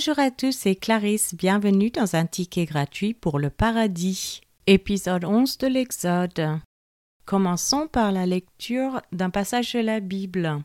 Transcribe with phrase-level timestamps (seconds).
[0.00, 1.34] Bonjour à tous, c'est Clarisse.
[1.34, 4.40] Bienvenue dans un ticket gratuit pour le paradis.
[4.66, 6.58] Épisode 11 de l'Exode.
[7.26, 10.62] Commençons par la lecture d'un passage de la Bible.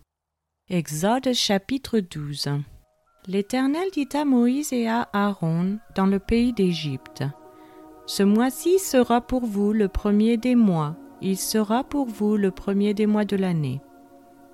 [0.69, 2.47] Exode chapitre 12.
[3.27, 7.25] L'Éternel dit à Moïse et à Aaron dans le pays d'Égypte.
[8.05, 12.93] Ce mois-ci sera pour vous le premier des mois, il sera pour vous le premier
[12.93, 13.81] des mois de l'année.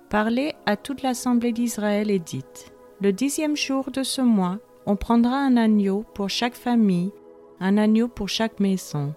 [0.09, 5.37] Parlez à toute l'assemblée d'Israël et dites le dixième jour de ce mois, on prendra
[5.37, 7.11] un agneau pour chaque famille,
[7.59, 9.13] un agneau pour chaque maison.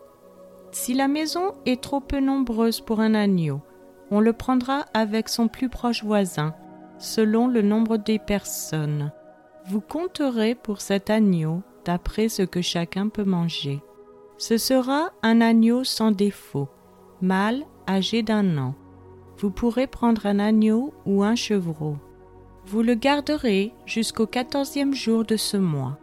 [0.73, 3.61] Si la maison est trop peu nombreuse pour un agneau,
[4.11, 6.55] on le prendra avec son plus proche voisin,
[6.99, 9.13] selon le nombre des personnes.
[9.67, 13.81] Vous compterez pour cet agneau d'après ce que chacun peut manger.
[14.37, 16.69] Ce sera un agneau sans défaut,
[17.23, 18.75] mâle âgé d'un an.
[19.39, 21.97] Vous pourrez prendre un agneau ou un chevreau.
[22.67, 25.99] Vous le garderez jusqu'au quatorzième jour de ce mois,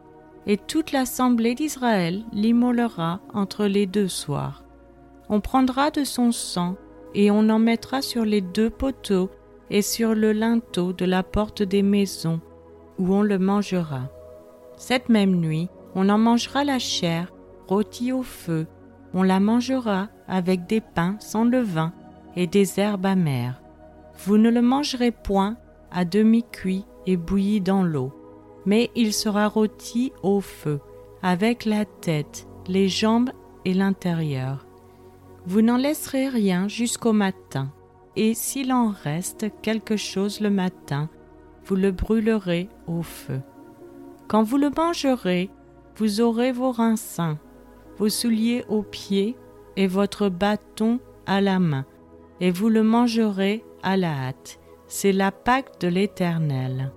[0.46, 4.64] et toute l'assemblée d'Israël l'immolera entre les deux soirs.
[5.28, 6.76] On prendra de son sang,
[7.16, 9.30] et on en mettra sur les deux poteaux
[9.70, 12.42] et sur le linteau de la porte des maisons,
[13.00, 14.10] où on le mangera.
[14.78, 17.34] Cette même nuit, on en mangera la chair,
[17.68, 18.68] rôtie au feu,
[19.14, 21.92] on la mangera avec des pains sans levain
[22.36, 23.62] et des herbes amères.
[24.26, 25.58] Vous ne le mangerez point
[25.92, 28.12] à demi cuit et bouilli dans l'eau,
[28.66, 30.80] mais il sera rôti au feu,
[31.22, 33.32] avec la tête, les jambes
[33.66, 34.66] et l'intérieur.
[35.46, 37.72] Vous n'en laisserez rien jusqu'au matin,
[38.16, 41.10] et s'il en reste quelque chose le matin,
[41.66, 43.42] vous le brûlerez au feu.
[44.28, 45.50] Quand vous le mangerez,
[45.98, 47.38] vous aurez vos reins sains,
[47.98, 49.36] vos souliers aux pieds
[49.76, 51.86] et votre bâton à la main,
[52.40, 54.61] et vous le mangerez à la hâte
[54.92, 56.92] c'est la Pâque de l'Éternel.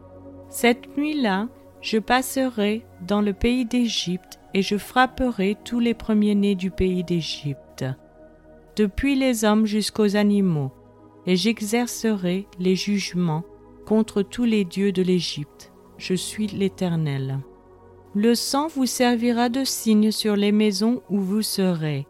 [0.48, 1.48] Cette nuit-là,
[1.80, 7.84] je passerai dans le pays d'Égypte et je frapperai tous les premiers-nés du pays d'Égypte,
[8.74, 10.72] depuis les hommes jusqu'aux animaux,
[11.24, 13.44] et j'exercerai les jugements
[13.86, 15.72] contre tous les dieux de l'Égypte.
[15.96, 17.38] Je suis l'Éternel.
[18.16, 22.08] Le sang vous servira de signe sur les maisons où vous serez.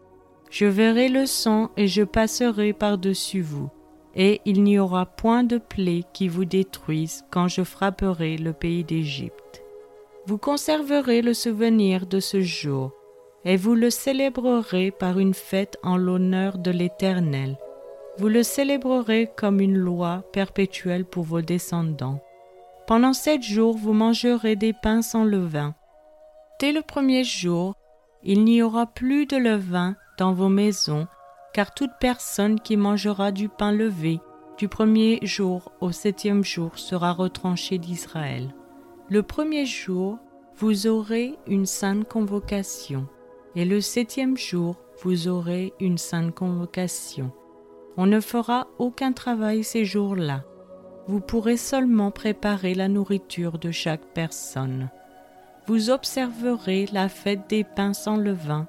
[0.49, 3.69] Je verrai le sang et je passerai par-dessus vous
[4.15, 8.83] et il n'y aura point de plaie qui vous détruise quand je frapperai le pays
[8.83, 9.63] d'Égypte.
[10.25, 12.91] Vous conserverez le souvenir de ce jour,
[13.43, 17.57] et vous le célébrerez par une fête en l'honneur de l'Éternel.
[18.17, 22.21] Vous le célébrerez comme une loi perpétuelle pour vos descendants.
[22.87, 25.75] Pendant sept jours vous mangerez des pains sans levain.
[26.59, 27.75] Dès le premier jour,
[28.23, 31.07] il n'y aura plus de levain dans vos maisons,
[31.55, 34.19] car toute personne qui mangera du pain levé
[34.57, 38.53] du premier jour au septième jour sera retranchée d'Israël.
[39.07, 40.19] Le premier jour,
[40.57, 43.07] vous aurez une sainte convocation,
[43.55, 47.31] et le septième jour, vous aurez une sainte convocation.
[47.95, 50.43] On ne fera aucun travail ces jours-là.
[51.07, 54.89] Vous pourrez seulement préparer la nourriture de chaque personne.
[55.67, 58.67] Vous observerez la fête des pains sans levain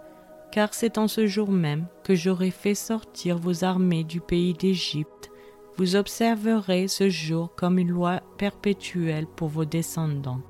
[0.53, 5.31] car c'est en ce jour même que j'aurai fait sortir vos armées du pays d'Égypte.
[5.77, 10.41] Vous observerez ce jour comme une loi perpétuelle pour vos descendants.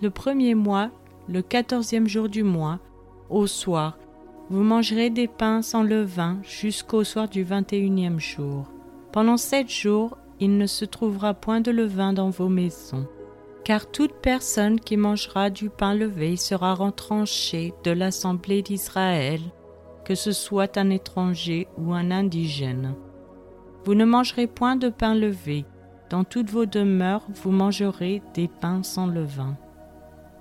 [0.00, 0.90] Le premier mois,
[1.28, 2.78] le quatorzième jour du mois,
[3.28, 3.98] au soir,
[4.48, 8.64] vous mangerez des pains sans levain jusqu'au soir du vingt et unième jour.
[9.12, 13.06] Pendant sept jours, il ne se trouvera point de levain dans vos maisons
[13.68, 19.42] car toute personne qui mangera du pain levé sera retranchée de l'assemblée d'Israël,
[20.06, 22.94] que ce soit un étranger ou un indigène.
[23.84, 25.66] Vous ne mangerez point de pain levé,
[26.08, 29.58] dans toutes vos demeures vous mangerez des pains sans levain.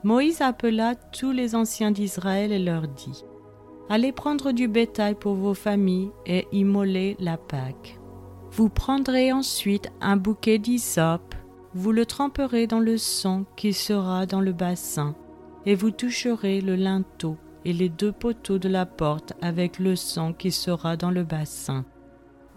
[0.05, 3.25] Moïse appela tous les anciens d'Israël et leur dit,
[3.89, 7.99] Allez prendre du bétail pour vos familles et immoler la Pâque.
[8.51, 11.35] Vous prendrez ensuite un bouquet d'hysope
[11.73, 15.15] vous le tremperez dans le sang qui sera dans le bassin,
[15.65, 20.33] et vous toucherez le linteau et les deux poteaux de la porte avec le sang
[20.33, 21.85] qui sera dans le bassin.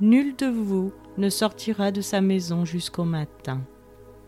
[0.01, 3.61] Nul de vous ne sortira de sa maison jusqu'au matin.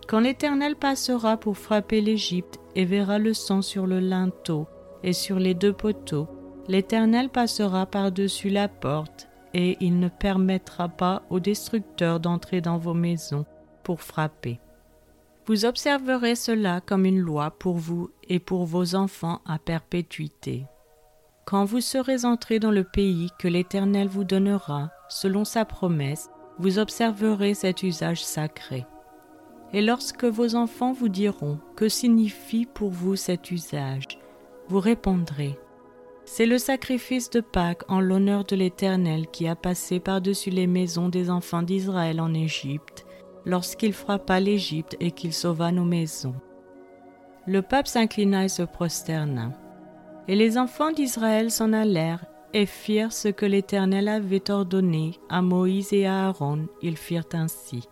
[0.08, 4.66] Quand l'Éternel passera pour frapper l'Égypte et verra le sang sur le linteau
[5.02, 6.28] et sur les deux poteaux,
[6.68, 12.94] l'Éternel passera par-dessus la porte, et il ne permettra pas au destructeur d'entrer dans vos
[12.94, 13.44] maisons
[13.82, 14.60] pour frapper.
[15.46, 20.66] Vous observerez cela comme une loi pour vous et pour vos enfants à perpétuité.
[21.46, 26.78] Quand vous serez entrés dans le pays que l'Éternel vous donnera, selon sa promesse, vous
[26.78, 28.86] observerez cet usage sacré.
[29.72, 34.18] Et lorsque vos enfants vous diront Que signifie pour vous cet usage?
[34.68, 35.58] vous répondrez
[36.24, 41.08] C'est le sacrifice de Pâques en l'honneur de l'Éternel qui a passé par-dessus les maisons
[41.08, 43.04] des enfants d'Israël en Égypte,
[43.44, 46.34] lorsqu'il frappa l'Égypte et qu'il sauva nos maisons.
[47.46, 49.52] Le peuple s'inclina et se prosterna.
[50.28, 52.24] Et les enfants d'Israël s'en allèrent
[52.54, 57.88] et firent ce que l'Éternel avait ordonné à Moïse et à Aaron, ils firent ainsi.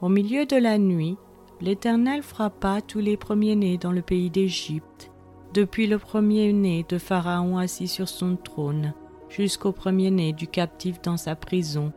[0.00, 1.16] Au milieu de la nuit,
[1.60, 5.12] l'Éternel frappa tous les premiers-nés dans le pays d'Égypte,
[5.54, 8.94] depuis le premier-né de Pharaon assis sur son trône,
[9.28, 11.92] jusqu'au premier-né du captif dans sa prison,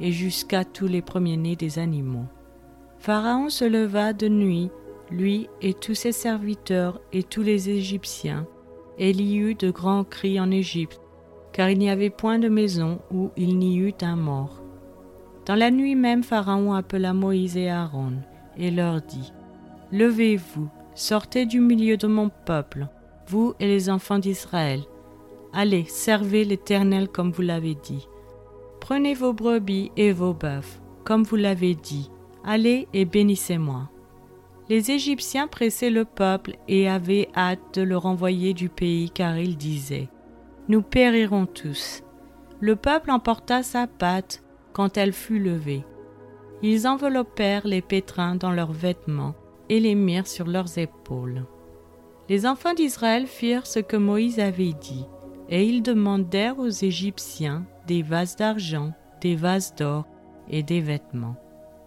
[0.00, 2.26] et jusqu'à tous les premiers-nés des animaux.
[2.98, 4.70] Pharaon se leva de nuit,
[5.10, 8.46] lui et tous ses serviteurs et tous les Égyptiens,
[8.98, 11.00] et il y eut de grands cris en Égypte,
[11.52, 14.62] car il n'y avait point de maison où il n'y eût un mort.
[15.46, 18.14] Dans la nuit même, Pharaon appela Moïse et Aaron,
[18.56, 19.32] et leur dit,
[19.92, 22.88] Levez-vous, sortez du milieu de mon peuple,
[23.28, 24.82] vous et les enfants d'Israël.
[25.52, 28.08] Allez, servez l'Éternel comme vous l'avez dit.
[28.86, 32.08] Prenez vos brebis et vos bœufs, comme vous l'avez dit.
[32.44, 33.90] Allez et bénissez-moi.
[34.68, 39.56] Les Égyptiens pressaient le peuple et avaient hâte de le renvoyer du pays car ils
[39.56, 40.08] disaient
[40.68, 42.04] Nous périrons tous.
[42.60, 45.84] Le peuple emporta sa pâte quand elle fut levée.
[46.62, 49.34] Ils enveloppèrent les pétrins dans leurs vêtements
[49.68, 51.44] et les mirent sur leurs épaules.
[52.28, 55.06] Les enfants d'Israël firent ce que Moïse avait dit,
[55.48, 60.06] et ils demandèrent aux Égyptiens des vases d'argent, des vases d'or
[60.48, 61.36] et des vêtements.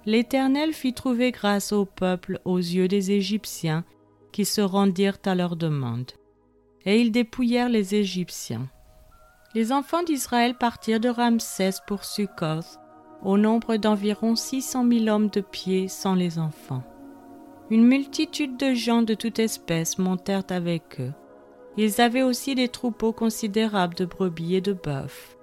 [0.06, 3.84] L'Éternel fit trouver grâce au peuple aux yeux des Égyptiens
[4.32, 6.12] qui se rendirent à leur demande.
[6.86, 8.68] Et ils dépouillèrent les Égyptiens.
[9.54, 12.80] Les enfants d'Israël partirent de Ramsès pour Succoth,
[13.24, 16.84] au nombre d'environ six cent mille hommes de pied sans les enfants.
[17.70, 21.14] Une multitude de gens de toute espèce montèrent avec eux.
[21.78, 25.38] Ils avaient aussi des troupeaux considérables de brebis et de bœufs.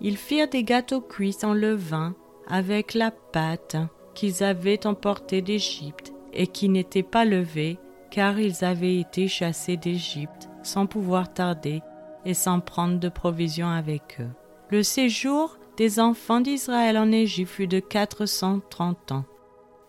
[0.00, 2.14] Ils firent des gâteaux cuits en levain
[2.48, 3.76] avec la pâte
[4.14, 7.78] qu'ils avaient emportée d'Égypte et qui n'étaient pas levés,
[8.10, 11.82] car ils avaient été chassés d'Égypte sans pouvoir tarder
[12.24, 14.28] et sans prendre de provisions avec eux.
[14.70, 19.24] Le séjour des enfants d'Israël en Égypte fut de quatre cent trente ans.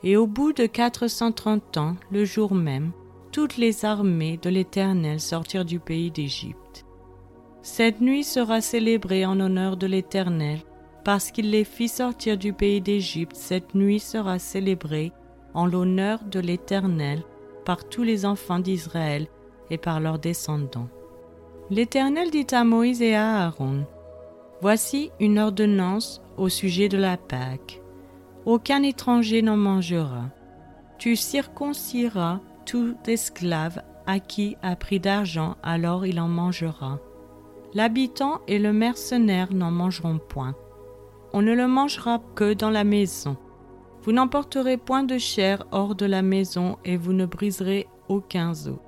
[0.03, 2.91] Et au bout de quatre cent trente ans, le jour même,
[3.31, 6.85] toutes les armées de l'Éternel sortirent du pays d'Égypte.
[7.61, 10.59] Cette nuit sera célébrée en honneur de l'Éternel
[11.03, 15.11] parce qu'il les fit sortir du pays d'Égypte, cette nuit sera célébrée
[15.53, 17.23] en l'honneur de l'Éternel
[17.65, 19.27] par tous les enfants d'Israël
[19.69, 20.89] et par leurs descendants.
[21.69, 23.85] L'Éternel dit à Moïse et à Aaron,
[24.61, 27.81] Voici une ordonnance au sujet de la Pâque.
[28.45, 30.29] Aucun étranger n'en mangera.
[30.99, 36.99] Tu circonciras tout esclave acquis à prix d'argent, alors il en mangera.
[37.73, 40.55] L'habitant et le mercenaire n'en mangeront point
[41.33, 43.37] on ne le mangera que dans la maison.
[44.03, 48.79] Vous n'emporterez point de chair hors de la maison et vous ne briserez aucun os.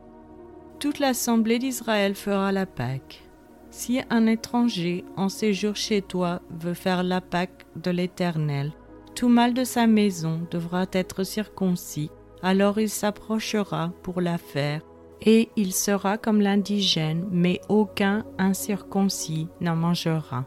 [0.80, 3.24] Toute l'assemblée d'Israël fera la Pâque.
[3.70, 8.74] Si un étranger en séjour chez toi veut faire la Pâque de l'Éternel,
[9.16, 12.10] tout mal de sa maison devra être circoncis,
[12.42, 14.82] alors il s'approchera pour la faire,
[15.26, 20.46] et il sera comme l'indigène, mais aucun incirconcis n'en mangera.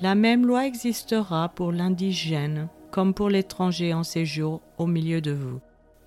[0.00, 5.60] La même loi existera pour l'indigène comme pour l'étranger en séjour au milieu de vous.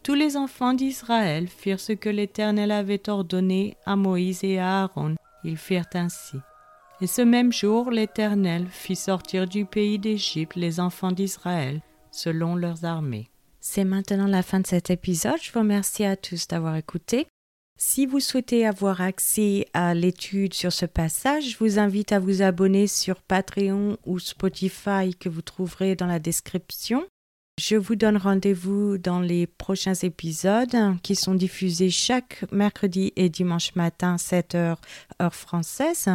[0.04, 5.16] Tous les enfants d'Israël firent ce que l'Éternel avait ordonné à Moïse et à Aaron.
[5.44, 6.38] Ils firent ainsi.
[7.02, 11.82] Et ce même jour, l'Éternel fit sortir du pays d'Égypte les enfants d'Israël
[12.12, 13.30] selon leurs armées.
[13.60, 15.38] C'est maintenant la fin de cet épisode.
[15.42, 17.28] Je vous remercie à tous d'avoir écouté.
[17.82, 22.42] Si vous souhaitez avoir accès à l'étude sur ce passage, je vous invite à vous
[22.42, 27.08] abonner sur Patreon ou Spotify que vous trouverez dans la description.
[27.58, 33.74] Je vous donne rendez-vous dans les prochains épisodes qui sont diffusés chaque mercredi et dimanche
[33.76, 34.76] matin 7 h
[35.22, 36.10] heure française.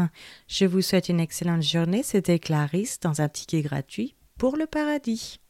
[0.49, 2.03] Je vous souhaite une excellente journée.
[2.03, 5.41] C'était Clarisse dans un ticket gratuit pour le paradis.